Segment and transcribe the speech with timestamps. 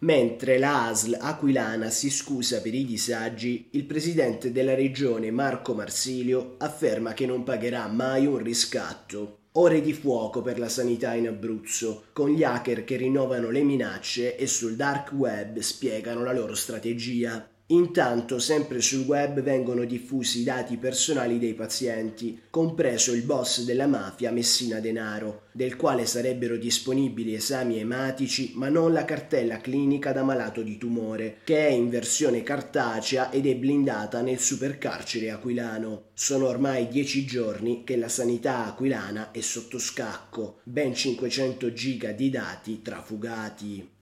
[0.00, 6.54] Mentre la ASL aquilana si scusa per i disagi, il presidente della regione Marco Marsilio
[6.58, 9.38] afferma che non pagherà mai un riscatto.
[9.52, 14.36] Ore di fuoco per la sanità in Abruzzo, con gli hacker che rinnovano le minacce
[14.36, 17.50] e sul dark web spiegano la loro strategia.
[17.70, 23.86] Intanto, sempre sul web vengono diffusi i dati personali dei pazienti, compreso il boss della
[23.86, 30.22] mafia Messina Denaro, del quale sarebbero disponibili esami ematici ma non la cartella clinica da
[30.22, 36.04] malato di tumore, che è in versione cartacea ed è blindata nel supercarcere aquilano.
[36.14, 42.30] Sono ormai dieci giorni che la sanità aquilana è sotto scacco, ben 500 giga di
[42.30, 43.96] dati trafugati.